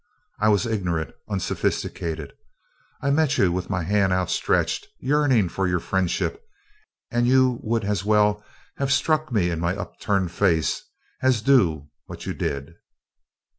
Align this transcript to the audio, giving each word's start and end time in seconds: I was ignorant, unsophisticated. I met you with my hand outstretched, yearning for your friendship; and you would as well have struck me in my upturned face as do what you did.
I 0.39 0.49
was 0.49 0.65
ignorant, 0.65 1.11
unsophisticated. 1.29 2.33
I 3.03 3.11
met 3.11 3.37
you 3.37 3.51
with 3.51 3.69
my 3.69 3.83
hand 3.83 4.11
outstretched, 4.11 4.87
yearning 4.99 5.47
for 5.47 5.67
your 5.67 5.79
friendship; 5.79 6.41
and 7.11 7.27
you 7.27 7.59
would 7.61 7.83
as 7.85 8.03
well 8.03 8.43
have 8.77 8.91
struck 8.91 9.31
me 9.31 9.51
in 9.51 9.59
my 9.59 9.75
upturned 9.75 10.31
face 10.31 10.81
as 11.21 11.43
do 11.43 11.89
what 12.07 12.25
you 12.25 12.33
did. 12.33 12.73